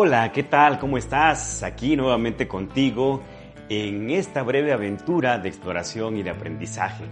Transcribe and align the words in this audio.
Hola, 0.00 0.32
¿qué 0.32 0.44
tal? 0.44 0.78
¿Cómo 0.78 0.96
estás? 0.96 1.62
Aquí 1.62 1.96
nuevamente 1.96 2.48
contigo 2.48 3.22
en 3.68 4.10
esta 4.10 4.42
breve 4.42 4.72
aventura 4.72 5.38
de 5.38 5.48
exploración 5.48 6.16
y 6.16 6.22
de 6.22 6.30
aprendizaje. 6.30 7.04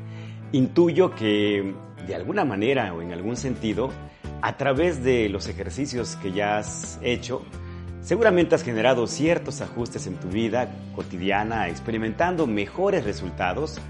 Intuyo 0.52 1.14
que 1.14 1.74
de 2.06 2.14
alguna 2.14 2.44
manera 2.44 2.94
o 2.94 3.02
en 3.02 3.12
algún 3.12 3.36
sentido, 3.36 3.90
a 4.40 4.56
través 4.56 5.02
de 5.02 5.28
los 5.28 5.48
ejercicios 5.48 6.16
que 6.16 6.32
ya 6.32 6.58
has 6.58 6.98
hecho, 7.02 7.42
seguramente 8.06 8.54
has 8.54 8.62
generado 8.62 9.08
ciertos 9.08 9.60
ajustes 9.60 10.06
en 10.06 10.14
tu 10.14 10.28
vida 10.28 10.70
cotidiana, 10.94 11.68
experimentando 11.68 12.46
mejores 12.46 13.04
resultados 13.04 13.80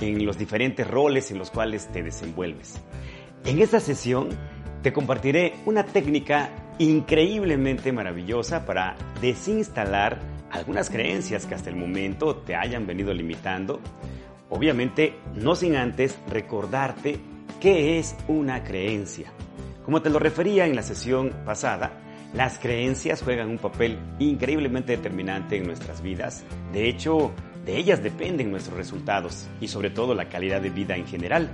en 0.00 0.24
los 0.24 0.38
diferentes 0.38 0.86
roles 0.86 1.32
en 1.32 1.38
los 1.38 1.50
cuales 1.50 1.88
te 1.88 2.04
desenvuelves. 2.04 2.80
En 3.44 3.60
esta 3.60 3.80
sesión 3.80 4.28
te 4.80 4.92
compartiré 4.92 5.54
una 5.66 5.82
técnica 5.82 6.50
increíblemente 6.78 7.90
maravillosa 7.90 8.64
para 8.64 8.94
desinstalar 9.20 10.20
algunas 10.52 10.88
creencias 10.88 11.44
que 11.44 11.56
hasta 11.56 11.68
el 11.68 11.74
momento 11.74 12.36
te 12.36 12.54
hayan 12.54 12.86
venido 12.86 13.12
limitando. 13.12 13.80
Obviamente, 14.50 15.16
no 15.34 15.56
sin 15.56 15.74
antes 15.74 16.16
recordarte 16.30 17.18
qué 17.60 17.98
es 17.98 18.14
una 18.28 18.62
creencia. 18.62 19.32
Como 19.84 20.00
te 20.00 20.10
lo 20.10 20.20
refería 20.20 20.64
en 20.64 20.76
la 20.76 20.82
sesión 20.82 21.32
pasada, 21.44 22.03
las 22.34 22.58
creencias 22.58 23.22
juegan 23.22 23.48
un 23.48 23.58
papel 23.58 23.98
increíblemente 24.18 24.96
determinante 24.96 25.56
en 25.56 25.66
nuestras 25.66 26.02
vidas. 26.02 26.44
De 26.72 26.88
hecho, 26.88 27.32
de 27.64 27.76
ellas 27.76 28.02
dependen 28.02 28.50
nuestros 28.50 28.76
resultados 28.76 29.46
y 29.60 29.68
sobre 29.68 29.90
todo 29.90 30.14
la 30.14 30.28
calidad 30.28 30.60
de 30.60 30.70
vida 30.70 30.96
en 30.96 31.06
general. 31.06 31.48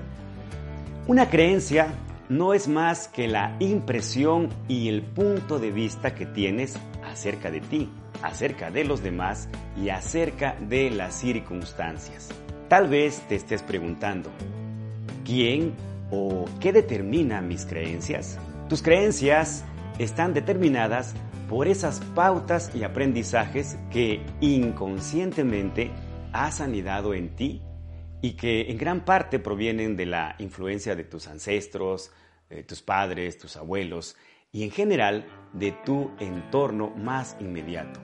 Una 1.06 1.28
creencia 1.28 1.88
no 2.30 2.54
es 2.54 2.66
más 2.66 3.08
que 3.08 3.28
la 3.28 3.56
impresión 3.58 4.48
y 4.68 4.88
el 4.88 5.02
punto 5.02 5.58
de 5.58 5.70
vista 5.70 6.14
que 6.14 6.24
tienes 6.24 6.78
acerca 7.04 7.50
de 7.50 7.60
ti, 7.60 7.90
acerca 8.22 8.70
de 8.70 8.84
los 8.84 9.02
demás 9.02 9.48
y 9.76 9.90
acerca 9.90 10.56
de 10.60 10.90
las 10.90 11.14
circunstancias. 11.14 12.30
Tal 12.68 12.88
vez 12.88 13.20
te 13.28 13.34
estés 13.34 13.62
preguntando, 13.62 14.30
¿quién 15.24 15.74
o 16.10 16.46
qué 16.58 16.72
determina 16.72 17.42
mis 17.42 17.66
creencias? 17.66 18.38
Tus 18.68 18.80
creencias 18.80 19.64
están 20.00 20.32
determinadas 20.32 21.14
por 21.46 21.68
esas 21.68 22.00
pautas 22.14 22.74
y 22.74 22.84
aprendizajes 22.84 23.76
que 23.90 24.24
inconscientemente 24.40 25.90
has 26.32 26.62
anidado 26.62 27.12
en 27.12 27.36
ti 27.36 27.62
y 28.22 28.32
que 28.32 28.70
en 28.70 28.78
gran 28.78 29.04
parte 29.04 29.38
provienen 29.38 29.96
de 29.96 30.06
la 30.06 30.36
influencia 30.38 30.96
de 30.96 31.04
tus 31.04 31.28
ancestros, 31.28 32.12
tus 32.66 32.80
padres, 32.80 33.36
tus 33.36 33.56
abuelos 33.56 34.16
y 34.52 34.64
en 34.64 34.70
general 34.70 35.26
de 35.52 35.72
tu 35.84 36.10
entorno 36.18 36.90
más 36.96 37.36
inmediato. 37.38 38.00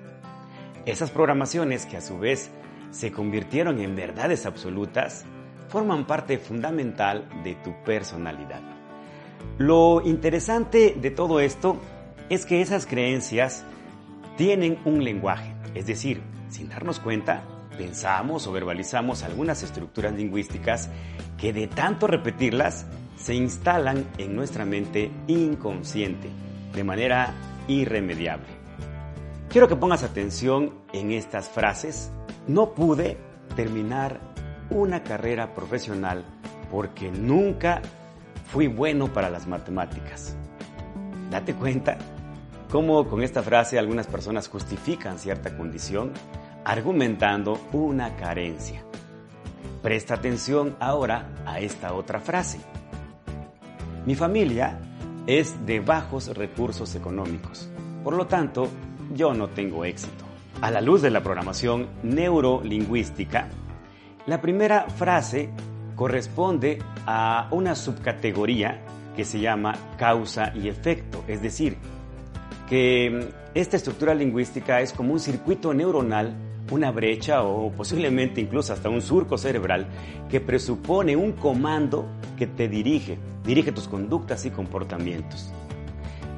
Esas 0.85 1.11
programaciones 1.11 1.87
que 1.87 1.97
a 1.97 2.03
su 2.03 2.19
vez 2.19 2.51
se 2.91 3.11
convirtieron 3.11 3.81
en 3.81 3.97
verdades 3.97 4.45
absolutas 4.45 5.25
forman 5.69 6.07
parte 6.07 6.39
fundamental 6.39 7.29
de 7.43 7.55
tu 7.57 7.73
personalidad. 7.85 8.63
Lo 9.59 10.03
interesante 10.03 10.95
de 11.01 11.11
todo 11.11 11.41
esto 11.41 11.81
es 12.29 12.47
que 12.47 12.61
esas 12.61 12.87
creencias 12.87 13.65
tienen 14.37 14.79
un 14.85 15.05
lenguaje, 15.05 15.55
es 15.75 15.87
decir, 15.87 16.23
sin 16.49 16.69
darnos 16.69 17.01
cuenta, 17.01 17.43
pensamos 17.77 18.47
o 18.47 18.53
verbalizamos 18.53 19.23
algunas 19.23 19.63
estructuras 19.63 20.15
lingüísticas 20.15 20.91
que 21.39 21.53
de 21.53 21.67
tanto 21.67 22.07
repetirlas 22.07 22.87
se 23.17 23.35
instalan 23.35 24.07
en 24.19 24.35
nuestra 24.35 24.65
mente 24.65 25.11
inconsciente 25.27 26.29
de 26.75 26.85
manera 26.85 27.33
irremediable. 27.69 28.47
Quiero 29.49 29.69
que 29.69 29.77
pongas 29.77 30.03
atención 30.03 30.75
en 30.93 31.13
estas 31.13 31.49
frases. 31.49 32.11
No 32.47 32.75
pude 32.75 33.17
terminar 33.55 34.21
una 34.71 35.03
carrera 35.03 35.55
profesional 35.55 36.25
porque 36.71 37.11
nunca 37.11 37.81
fui 38.47 38.67
bueno 38.67 39.13
para 39.13 39.31
las 39.31 39.47
matemáticas. 39.47 40.37
Date 41.31 41.55
cuenta 41.55 41.97
cómo 42.77 43.09
con 43.09 43.23
esta 43.23 43.43
frase 43.43 43.79
algunas 43.79 44.07
personas 44.07 44.49
justifican 44.49 45.19
cierta 45.19 45.57
condición 45.57 46.13
argumentando 46.63 47.59
una 47.73 48.17
carencia. 48.17 48.85
Presta 49.81 50.13
atención 50.13 50.77
ahora 50.79 51.27
a 51.47 51.59
esta 51.59 51.95
otra 51.95 52.21
frase. 52.21 52.59
Mi 54.05 54.15
familia 54.15 54.79
es 55.27 55.65
de 55.65 55.81
bajos 55.81 56.29
recursos 56.37 56.95
económicos, 56.95 57.67
por 58.05 58.15
lo 58.15 58.27
tanto, 58.27 58.69
yo 59.15 59.33
no 59.33 59.49
tengo 59.49 59.87
éxito. 59.87 60.27
A 60.61 60.71
la 60.71 60.83
luz 60.83 61.01
de 61.01 61.09
la 61.09 61.23
programación 61.23 61.89
neurolingüística, 62.03 63.49
la 64.27 64.43
primera 64.43 64.83
frase 64.91 65.49
corresponde 65.95 66.81
a 67.07 67.49
una 67.53 67.75
subcategoría 67.75 68.83
que 69.17 69.25
se 69.25 69.41
llama 69.41 69.75
causa 69.97 70.53
y 70.55 70.69
efecto, 70.69 71.25
es 71.27 71.41
decir, 71.41 71.79
que 72.69 73.29
esta 73.55 73.77
estructura 73.77 74.15
lingüística 74.15 74.81
es 74.81 74.93
como 74.93 75.13
un 75.13 75.21
circuito 75.21 75.73
neuronal 75.73 76.37
una 76.71 76.91
brecha 76.91 77.43
o 77.43 77.71
posiblemente 77.71 78.41
incluso 78.41 78.73
hasta 78.73 78.89
un 78.89 79.01
surco 79.01 79.39
cerebral 79.39 79.87
que 80.29 80.41
presupone 80.41 81.17
un 81.17 81.33
comando 81.33 82.09
que 82.37 82.47
te 82.47 82.69
dirige, 82.69 83.19
dirige 83.45 83.73
tus 83.73 83.89
conductas 83.89 84.45
y 84.47 84.51
comportamientos. 84.51 85.53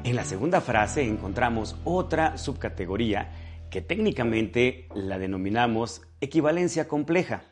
En 0.03 0.15
la 0.15 0.23
segunda 0.23 0.61
frase 0.61 1.03
encontramos 1.03 1.75
otra 1.83 2.37
subcategoría 2.37 3.31
que 3.69 3.81
técnicamente 3.81 4.87
la 4.95 5.19
denominamos 5.19 6.01
equivalencia 6.21 6.87
compleja. 6.87 7.43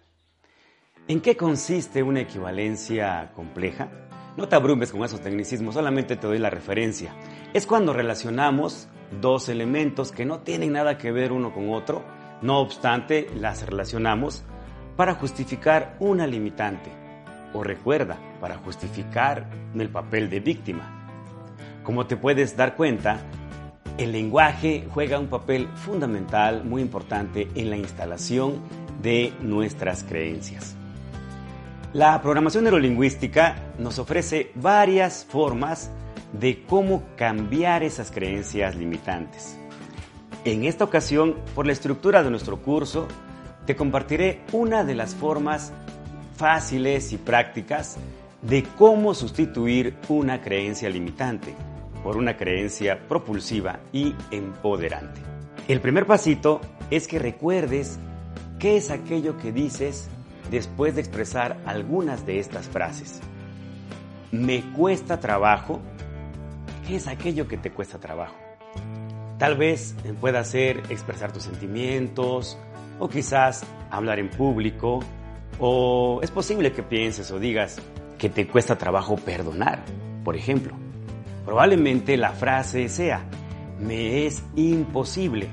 ¿En 1.08 1.22
qué 1.22 1.38
consiste 1.38 2.04
una 2.04 2.22
equivalencia 2.22 3.32
compleja? 3.36 4.07
No 4.38 4.48
te 4.48 4.56
abrumes 4.56 4.92
con 4.92 5.04
esos 5.04 5.20
tecnicismos, 5.20 5.74
solamente 5.74 6.16
te 6.16 6.28
doy 6.28 6.38
la 6.38 6.52
referencia. 6.52 7.12
Es 7.56 7.66
cuando 7.66 7.92
relacionamos 7.92 8.88
dos 9.20 9.50
elementos 9.50 10.12
que 10.12 10.26
no 10.26 10.42
tienen 10.42 10.74
nada 10.74 11.00
que 11.00 11.12
ver 11.12 11.32
uno 11.32 11.52
con 11.52 11.74
otro, 11.74 12.06
no 12.44 12.60
obstante, 12.60 13.28
las 13.36 13.66
relacionamos 13.66 14.44
para 14.96 15.16
justificar 15.16 15.98
una 16.00 16.28
limitante, 16.28 16.92
o 17.52 17.64
recuerda, 17.64 18.20
para 18.40 18.58
justificar 18.58 19.50
el 19.74 19.90
papel 19.90 20.30
de 20.30 20.40
víctima. 20.40 21.10
Como 21.84 22.06
te 22.06 22.16
puedes 22.16 22.56
dar 22.56 22.76
cuenta, 22.76 23.20
el 23.98 24.12
lenguaje 24.12 24.88
juega 24.94 25.18
un 25.18 25.30
papel 25.30 25.68
fundamental, 25.70 26.64
muy 26.64 26.84
importante 26.84 27.48
en 27.56 27.72
la 27.72 27.78
instalación 27.78 28.62
de 29.02 29.34
nuestras 29.42 30.04
creencias. 30.04 30.76
La 31.98 32.22
programación 32.22 32.66
neurolingüística 32.66 33.56
nos 33.80 33.98
ofrece 33.98 34.52
varias 34.54 35.26
formas 35.28 35.90
de 36.32 36.64
cómo 36.64 37.02
cambiar 37.16 37.82
esas 37.82 38.12
creencias 38.12 38.76
limitantes. 38.76 39.58
En 40.46 40.66
esta 40.66 40.84
ocasión, 40.84 41.38
por 41.56 41.66
la 41.66 41.74
estructura 41.74 42.22
de 42.22 42.30
nuestro 42.30 42.62
curso, 42.62 43.08
te 43.66 43.76
compartiré 43.76 44.44
una 44.52 44.84
de 44.84 44.94
las 44.94 45.16
formas 45.16 45.74
fáciles 46.36 47.14
y 47.14 47.18
prácticas 47.18 47.98
de 48.44 48.62
cómo 48.78 49.16
sustituir 49.16 49.96
una 50.08 50.40
creencia 50.40 50.92
limitante 50.92 51.56
por 52.04 52.16
una 52.16 52.38
creencia 52.38 53.08
propulsiva 53.08 53.80
y 53.92 54.14
empoderante. 54.30 55.20
El 55.68 55.82
primer 55.82 56.06
pasito 56.06 56.62
es 56.92 57.08
que 57.08 57.18
recuerdes 57.18 57.98
qué 58.60 58.78
es 58.78 58.92
aquello 58.92 59.36
que 59.40 59.52
dices 59.52 60.12
después 60.50 60.96
de 60.96 61.02
expresar 61.02 61.58
algunas 61.66 62.26
de 62.26 62.40
estas 62.40 62.68
frases. 62.68 63.22
Me 64.32 64.62
cuesta 64.74 65.20
trabajo. 65.20 65.82
¿Qué 66.88 66.96
es 66.96 67.08
aquello 67.08 67.48
que 67.48 67.58
te 67.58 67.72
cuesta 67.72 68.00
trabajo? 68.00 68.36
Tal 69.38 69.58
vez 69.58 69.96
pueda 70.20 70.44
ser 70.44 70.82
expresar 70.90 71.32
tus 71.32 71.44
sentimientos, 71.44 72.58
o 73.00 73.08
quizás 73.08 73.64
hablar 73.92 74.20
en 74.20 74.30
público, 74.30 75.00
o 75.60 76.20
es 76.24 76.32
posible 76.32 76.72
que 76.72 76.84
pienses 76.84 77.32
o 77.32 77.40
digas 77.40 77.78
que 78.18 78.30
te 78.30 78.48
cuesta 78.48 78.78
trabajo 78.78 79.16
perdonar, 79.16 79.84
por 80.24 80.36
ejemplo. 80.36 80.74
Probablemente 81.46 82.18
la 82.18 82.32
frase 82.32 82.90
sea, 82.90 83.24
me 83.80 84.26
es 84.26 84.44
imposible. 84.56 85.50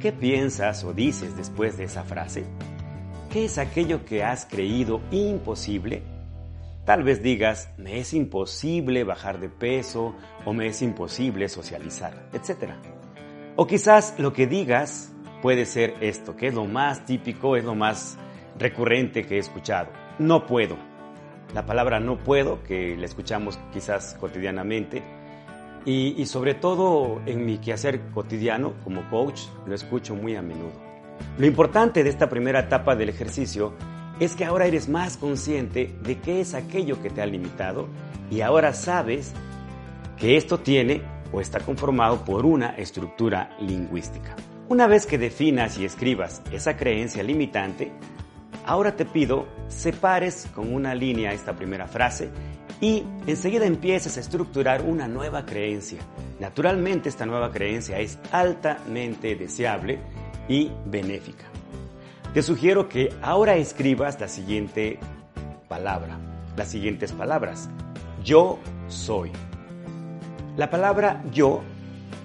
¿Qué 0.00 0.12
piensas 0.12 0.84
o 0.84 0.94
dices 0.94 1.36
después 1.36 1.76
de 1.76 1.84
esa 1.84 2.04
frase? 2.04 2.44
¿Qué 3.30 3.44
es 3.44 3.58
aquello 3.58 4.04
que 4.04 4.24
has 4.24 4.44
creído 4.44 5.00
imposible? 5.12 6.02
Tal 6.84 7.04
vez 7.04 7.22
digas, 7.22 7.70
me 7.78 8.00
es 8.00 8.12
imposible 8.12 9.04
bajar 9.04 9.38
de 9.38 9.48
peso 9.48 10.16
o 10.44 10.52
me 10.52 10.66
es 10.66 10.82
imposible 10.82 11.48
socializar, 11.48 12.28
etc. 12.32 12.72
O 13.54 13.68
quizás 13.68 14.16
lo 14.18 14.32
que 14.32 14.48
digas 14.48 15.12
puede 15.42 15.64
ser 15.64 15.94
esto, 16.00 16.34
que 16.34 16.48
es 16.48 16.54
lo 16.54 16.64
más 16.64 17.04
típico, 17.04 17.54
es 17.54 17.62
lo 17.62 17.76
más 17.76 18.18
recurrente 18.58 19.24
que 19.24 19.36
he 19.36 19.38
escuchado. 19.38 19.90
No 20.18 20.44
puedo. 20.44 20.76
La 21.54 21.64
palabra 21.64 22.00
no 22.00 22.18
puedo, 22.18 22.64
que 22.64 22.96
la 22.96 23.04
escuchamos 23.04 23.60
quizás 23.72 24.16
cotidianamente, 24.18 25.04
y, 25.84 26.20
y, 26.20 26.26
sobre 26.26 26.54
todo 26.54 27.22
en 27.26 27.46
mi 27.46 27.58
quehacer 27.58 28.10
cotidiano 28.12 28.74
como 28.82 29.08
coach, 29.08 29.42
lo 29.66 29.74
escucho 29.74 30.16
muy 30.16 30.34
a 30.34 30.42
menudo. 30.42 30.90
Lo 31.38 31.46
importante 31.46 32.04
de 32.04 32.10
esta 32.10 32.28
primera 32.28 32.60
etapa 32.60 32.96
del 32.96 33.08
ejercicio 33.08 33.74
es 34.20 34.36
que 34.36 34.44
ahora 34.44 34.66
eres 34.66 34.88
más 34.88 35.16
consciente 35.16 35.96
de 36.02 36.18
qué 36.18 36.40
es 36.40 36.54
aquello 36.54 37.00
que 37.02 37.10
te 37.10 37.22
ha 37.22 37.26
limitado 37.26 37.88
y 38.30 38.42
ahora 38.42 38.74
sabes 38.74 39.32
que 40.18 40.36
esto 40.36 40.58
tiene 40.60 41.02
o 41.32 41.40
está 41.40 41.60
conformado 41.60 42.24
por 42.24 42.44
una 42.44 42.70
estructura 42.76 43.56
lingüística. 43.60 44.36
Una 44.68 44.86
vez 44.86 45.06
que 45.06 45.18
definas 45.18 45.78
y 45.78 45.84
escribas 45.84 46.42
esa 46.52 46.76
creencia 46.76 47.22
limitante, 47.22 47.92
ahora 48.66 48.94
te 48.94 49.04
pido 49.04 49.48
separes 49.68 50.46
con 50.54 50.72
una 50.72 50.94
línea 50.94 51.32
esta 51.32 51.54
primera 51.54 51.86
frase 51.86 52.30
y 52.80 53.02
enseguida 53.26 53.66
empieces 53.66 54.16
a 54.16 54.20
estructurar 54.20 54.82
una 54.82 55.08
nueva 55.08 55.44
creencia. 55.44 56.00
Naturalmente 56.38 57.08
esta 57.08 57.26
nueva 57.26 57.50
creencia 57.50 57.98
es 57.98 58.18
altamente 58.32 59.34
deseable 59.34 59.98
y 60.50 60.70
benéfica. 60.84 61.44
Te 62.34 62.42
sugiero 62.42 62.88
que 62.88 63.14
ahora 63.22 63.54
escribas 63.56 64.20
la 64.20 64.26
siguiente 64.26 64.98
palabra, 65.68 66.18
las 66.56 66.68
siguientes 66.68 67.12
palabras. 67.12 67.70
Yo 68.24 68.58
soy. 68.88 69.30
La 70.56 70.68
palabra 70.68 71.22
yo, 71.32 71.62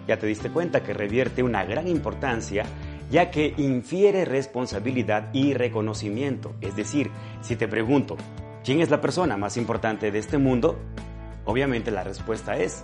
ya 0.08 0.18
te 0.18 0.26
diste 0.26 0.50
cuenta 0.50 0.82
que 0.82 0.94
revierte 0.94 1.44
una 1.44 1.64
gran 1.66 1.88
importancia 1.88 2.66
ya 3.12 3.30
que 3.30 3.54
infiere 3.58 4.26
responsabilidad 4.26 5.30
y 5.32 5.54
reconocimiento. 5.54 6.56
Es 6.62 6.76
decir, 6.76 7.12
si 7.42 7.56
te 7.56 7.68
pregunto, 7.68 8.18
¿quién 8.64 8.82
es 8.82 8.90
la 8.90 9.02
persona 9.02 9.38
más 9.38 9.56
importante 9.56 10.10
de 10.10 10.18
este 10.18 10.40
mundo? 10.40 10.80
Obviamente 11.46 11.92
la 11.92 12.04
respuesta 12.04 12.58
es 12.58 12.84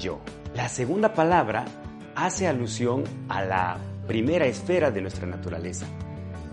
yo. 0.00 0.20
La 0.54 0.68
segunda 0.68 1.12
palabra 1.14 1.64
hace 2.14 2.46
alusión 2.46 3.02
a 3.28 3.42
la 3.42 3.78
primera 4.08 4.46
esfera 4.46 4.90
de 4.90 5.02
nuestra 5.02 5.26
naturaleza. 5.26 5.86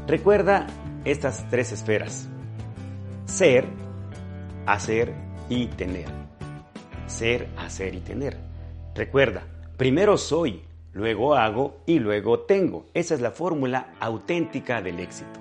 Recuerda 0.08 0.68
estas 1.06 1.50
tres 1.50 1.72
esferas. 1.72 2.30
Ser, 3.26 3.66
hacer 4.68 5.14
y 5.50 5.68
tener. 5.68 6.06
Ser, 7.08 7.48
hacer 7.58 7.96
y 7.96 8.02
tener. 8.02 8.38
Recuerda, 8.94 9.44
primero 9.78 10.18
soy, 10.18 10.62
luego 10.94 11.36
hago 11.36 11.78
y 11.86 12.00
luego 12.00 12.42
tengo. 12.42 12.86
Esa 12.94 13.16
es 13.16 13.22
la 13.22 13.32
fórmula 13.32 13.94
auténtica 14.00 14.82
del 14.82 15.00
éxito. 15.00 15.40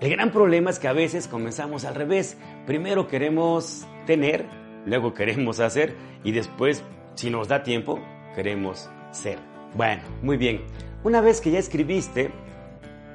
El 0.00 0.10
gran 0.10 0.30
problema 0.30 0.70
es 0.70 0.78
que 0.78 0.88
a 0.88 0.94
veces 0.94 1.28
comenzamos 1.28 1.84
al 1.84 1.94
revés. 1.94 2.38
Primero 2.66 3.06
queremos 3.06 3.86
tener, 4.06 4.46
luego 4.86 5.12
queremos 5.12 5.60
hacer 5.60 5.94
y 6.24 6.32
después, 6.32 6.82
si 7.16 7.28
nos 7.28 7.48
da 7.48 7.62
tiempo, 7.62 7.98
queremos 8.34 8.88
ser. 9.10 9.38
Bueno, 9.74 10.02
muy 10.22 10.36
bien. 10.36 10.62
Una 11.02 11.22
vez 11.22 11.40
que 11.40 11.50
ya 11.50 11.58
escribiste 11.58 12.30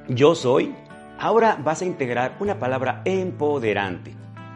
yo 0.08 0.34
soy, 0.34 0.74
ahora 1.20 1.56
vas 1.62 1.82
a 1.82 1.84
integrar 1.84 2.36
una 2.40 2.58
palabra 2.58 3.02
empoderante. 3.04 4.12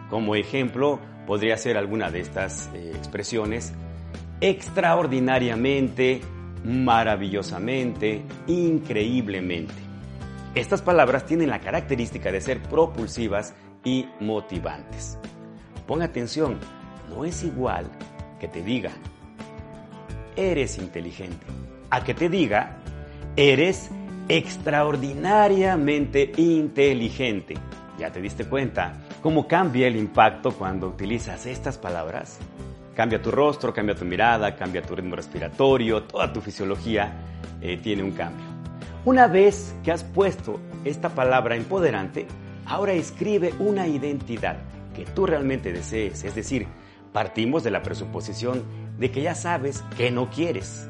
Como 0.09 0.35
ejemplo, 0.35 0.99
podría 1.29 1.57
ser 1.57 1.77
alguna 1.77 2.11
de 2.11 2.21
estas 2.21 2.69
eh, 2.75 2.93
expresiones 2.93 3.73
extraordinariamente, 4.41 6.23
maravillosamente, 6.65 8.23
increíblemente. 8.49 9.75
Estas 10.57 10.83
palabras 10.83 11.25
tienen 11.25 11.51
la 11.51 11.61
característica 11.61 12.33
de 12.33 12.41
ser 12.41 12.61
propulsivas 12.61 13.55
y 13.85 14.09
motivantes. 14.19 15.19
Pon 15.87 16.03
atención, 16.03 16.59
no 17.09 17.25
es 17.25 17.45
igual 17.45 17.87
que 18.41 18.49
te 18.49 18.63
diga, 18.63 18.91
eres 20.35 20.79
inteligente, 20.79 21.47
a 21.91 22.03
que 22.03 22.15
te 22.15 22.29
diga, 22.29 22.80
eres 23.37 23.91
extraordinariamente 24.29 26.33
inteligente. 26.37 27.55
¿Ya 27.99 28.11
te 28.11 28.21
diste 28.21 28.45
cuenta 28.45 28.95
cómo 29.23 29.47
cambia 29.47 29.87
el 29.87 29.97
impacto 29.97 30.53
cuando 30.53 30.89
utilizas 30.89 31.47
estas 31.47 31.79
palabras? 31.79 32.39
Cambia 32.95 33.21
tu 33.21 33.31
rostro, 33.31 33.73
cambia 33.73 33.95
tu 33.95 34.05
mirada, 34.05 34.57
cambia 34.57 34.83
tu 34.83 34.95
ritmo 34.95 35.17
respiratorio, 35.17 36.05
toda 36.05 36.33
tu 36.33 36.41
fisiología 36.41 37.13
eh, 37.61 37.77
tiene 37.77 38.03
un 38.03 38.13
cambio. 38.13 38.45
Una 39.05 39.27
vez 39.27 39.75
que 39.83 39.93
has 39.93 40.05
puesto 40.05 40.61
esta 40.85 41.11
palabra 41.11 41.57
empoderante, 41.57 42.27
ahora 42.67 42.93
escribe 42.93 43.55
una 43.59 43.87
identidad 43.87 44.57
que 44.95 45.05
tú 45.05 45.27
realmente 45.27 45.73
desees, 45.73 46.25
es 46.25 46.35
decir, 46.35 46.67
partimos 47.13 47.65
de 47.65 47.71
la 47.71 47.83
presuposición 47.83 48.63
de 48.99 49.11
que 49.11 49.23
ya 49.23 49.35
sabes 49.35 49.83
que 49.97 50.11
no 50.11 50.31
quieres. 50.31 50.89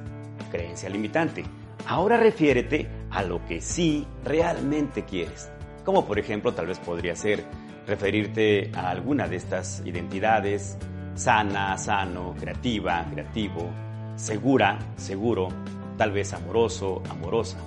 Creencia 0.50 0.88
limitante. 0.88 1.44
Ahora 1.86 2.16
refiérete 2.16 2.88
a 3.10 3.22
lo 3.22 3.44
que 3.46 3.60
sí 3.60 4.06
realmente 4.24 5.04
quieres. 5.04 5.50
Como 5.84 6.06
por 6.06 6.18
ejemplo 6.18 6.52
tal 6.52 6.66
vez 6.66 6.78
podría 6.78 7.16
ser 7.16 7.44
referirte 7.86 8.70
a 8.74 8.90
alguna 8.90 9.26
de 9.26 9.36
estas 9.36 9.82
identidades, 9.84 10.78
sana, 11.14 11.76
sano, 11.76 12.34
creativa, 12.38 13.04
creativo, 13.10 13.68
segura, 14.16 14.78
seguro, 14.96 15.48
tal 15.96 16.12
vez 16.12 16.32
amoroso, 16.32 17.02
amorosa, 17.10 17.58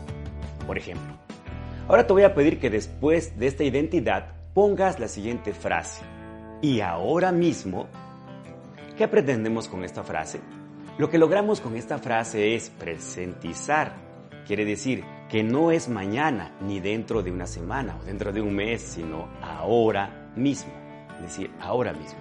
por 0.66 0.78
ejemplo. 0.78 1.14
Ahora 1.88 2.08
te 2.08 2.14
voy 2.14 2.24
a 2.24 2.34
pedir 2.34 2.60
que 2.60 2.70
después 2.70 3.38
de 3.38 3.48
esta 3.48 3.64
identidad 3.64 4.34
pongas 4.54 5.00
la 5.00 5.08
siguiente 5.08 5.54
frase. 5.54 6.02
Y 6.62 6.80
ahora 6.80 7.32
mismo, 7.32 7.88
¿qué 8.98 9.08
pretendemos 9.08 9.68
con 9.68 9.84
esta 9.84 10.04
frase? 10.04 10.40
Lo 10.96 11.10
que 11.10 11.18
logramos 11.18 11.60
con 11.60 11.76
esta 11.76 11.98
frase 11.98 12.54
es 12.54 12.70
presentizar. 12.70 13.96
Quiere 14.46 14.64
decir 14.64 15.04
que 15.28 15.42
no 15.42 15.72
es 15.72 15.90
mañana 15.90 16.56
ni 16.62 16.80
dentro 16.80 17.24
de 17.24 17.32
una 17.32 17.48
semana 17.48 17.98
o 18.00 18.04
dentro 18.04 18.32
de 18.32 18.42
un 18.42 18.54
mes, 18.54 18.82
sino 18.84 19.28
ahora 19.42 20.32
mismo. 20.36 20.72
Es 21.16 21.22
decir, 21.24 21.50
ahora 21.60 21.94
mismo. 21.94 22.20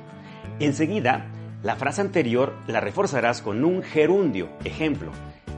Enseguida, 0.59 1.27
la 1.63 1.77
frase 1.77 2.01
anterior 2.01 2.55
la 2.67 2.81
reforzarás 2.81 3.43
con 3.43 3.63
un 3.63 3.83
gerundio. 3.83 4.49
Ejemplo, 4.65 5.11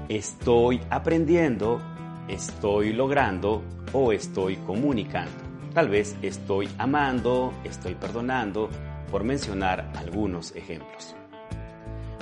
estoy 0.08 0.80
aprendiendo, 0.90 1.80
estoy 2.26 2.92
logrando 2.92 3.62
o 3.92 4.10
estoy 4.10 4.56
comunicando. 4.56 5.30
Tal 5.72 5.88
vez 5.88 6.16
estoy 6.20 6.68
amando, 6.78 7.54
estoy 7.62 7.94
perdonando, 7.94 8.70
por 9.08 9.22
mencionar 9.22 9.92
algunos 9.94 10.54
ejemplos. 10.56 11.14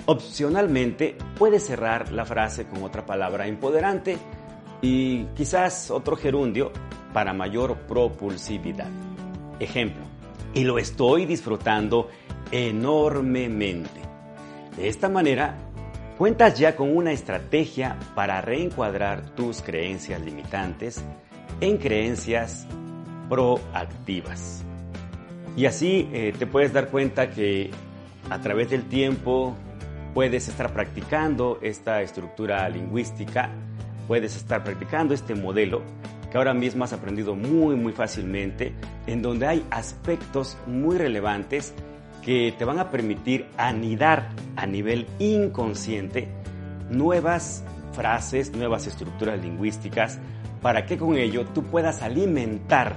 Opcionalmente, 0.06 1.16
puedes 1.38 1.64
cerrar 1.64 2.10
la 2.10 2.24
frase 2.24 2.66
con 2.66 2.82
otra 2.82 3.06
palabra 3.06 3.46
empoderante 3.46 4.18
y 4.80 5.24
quizás 5.36 5.90
otro 5.92 6.16
gerundio 6.16 6.72
para 7.12 7.32
mayor 7.32 7.76
propulsividad. 7.86 8.88
Ejemplo, 9.60 10.02
y 10.54 10.64
lo 10.64 10.78
estoy 10.78 11.24
disfrutando 11.24 12.08
enormemente. 12.50 14.00
De 14.76 14.88
esta 14.88 15.08
manera, 15.08 15.56
cuentas 16.18 16.58
ya 16.58 16.74
con 16.74 16.96
una 16.96 17.12
estrategia 17.12 17.96
para 18.16 18.40
reencuadrar 18.40 19.30
tus 19.36 19.62
creencias 19.62 20.20
limitantes 20.20 21.04
en 21.60 21.78
creencias 21.78 22.66
proactivas. 23.28 24.64
Y 25.56 25.66
así 25.66 26.08
eh, 26.12 26.34
te 26.36 26.46
puedes 26.46 26.72
dar 26.72 26.88
cuenta 26.88 27.30
que 27.30 27.70
a 28.30 28.40
través 28.40 28.70
del 28.70 28.84
tiempo 28.88 29.54
puedes 30.14 30.48
estar 30.48 30.72
practicando 30.72 31.58
esta 31.62 32.02
estructura 32.02 32.68
lingüística, 32.68 33.50
puedes 34.06 34.36
estar 34.36 34.62
practicando 34.64 35.14
este 35.14 35.34
modelo 35.34 35.82
que 36.30 36.38
ahora 36.38 36.54
mismo 36.54 36.84
has 36.84 36.92
aprendido 36.92 37.34
muy 37.34 37.76
muy 37.76 37.92
fácilmente, 37.92 38.72
en 39.06 39.22
donde 39.22 39.46
hay 39.46 39.64
aspectos 39.70 40.56
muy 40.66 40.96
relevantes 40.96 41.74
que 42.22 42.54
te 42.56 42.64
van 42.64 42.78
a 42.78 42.90
permitir 42.90 43.46
anidar 43.56 44.30
a 44.56 44.66
nivel 44.66 45.06
inconsciente 45.18 46.28
nuevas 46.90 47.64
frases, 47.92 48.52
nuevas 48.52 48.86
estructuras 48.86 49.42
lingüísticas 49.42 50.18
para 50.62 50.86
que 50.86 50.96
con 50.96 51.16
ello 51.16 51.44
tú 51.46 51.64
puedas 51.64 52.02
alimentar 52.02 52.96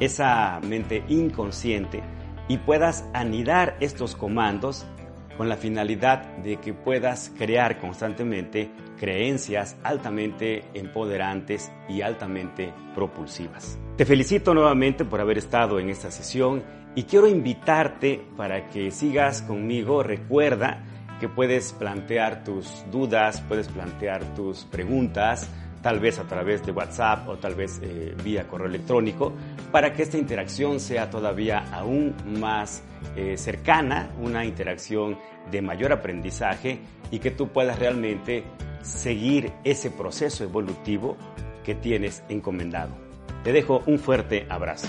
esa 0.00 0.60
mente 0.66 1.04
inconsciente 1.08 2.02
y 2.48 2.58
puedas 2.58 3.04
anidar 3.12 3.76
estos 3.80 4.16
comandos 4.16 4.86
con 5.36 5.48
la 5.48 5.56
finalidad 5.56 6.22
de 6.38 6.56
que 6.56 6.72
puedas 6.72 7.32
crear 7.36 7.78
constantemente 7.78 8.70
creencias 8.98 9.76
altamente 9.82 10.64
empoderantes 10.74 11.70
y 11.88 12.02
altamente 12.02 12.72
propulsivas. 12.94 13.78
Te 13.96 14.04
felicito 14.04 14.54
nuevamente 14.54 15.04
por 15.04 15.20
haber 15.20 15.38
estado 15.38 15.78
en 15.78 15.90
esta 15.90 16.10
sesión 16.10 16.62
y 16.94 17.04
quiero 17.04 17.26
invitarte 17.26 18.24
para 18.36 18.68
que 18.68 18.90
sigas 18.90 19.42
conmigo. 19.42 20.02
Recuerda 20.02 20.82
que 21.20 21.28
puedes 21.28 21.72
plantear 21.72 22.44
tus 22.44 22.84
dudas, 22.90 23.40
puedes 23.48 23.68
plantear 23.68 24.34
tus 24.34 24.64
preguntas, 24.64 25.50
tal 25.84 26.00
vez 26.00 26.18
a 26.18 26.24
través 26.24 26.64
de 26.64 26.72
WhatsApp 26.72 27.28
o 27.28 27.36
tal 27.36 27.54
vez 27.54 27.78
eh, 27.82 28.16
vía 28.24 28.48
correo 28.48 28.68
electrónico, 28.68 29.34
para 29.70 29.92
que 29.92 30.02
esta 30.02 30.16
interacción 30.16 30.80
sea 30.80 31.10
todavía 31.10 31.66
aún 31.70 32.14
más 32.40 32.82
eh, 33.16 33.36
cercana, 33.36 34.08
una 34.18 34.46
interacción 34.46 35.18
de 35.50 35.60
mayor 35.60 35.92
aprendizaje 35.92 36.78
y 37.10 37.18
que 37.18 37.30
tú 37.30 37.48
puedas 37.48 37.78
realmente 37.78 38.44
seguir 38.80 39.52
ese 39.62 39.90
proceso 39.90 40.42
evolutivo 40.42 41.18
que 41.62 41.74
tienes 41.74 42.22
encomendado. 42.30 42.94
Te 43.42 43.52
dejo 43.52 43.82
un 43.84 43.98
fuerte 43.98 44.46
abrazo. 44.48 44.88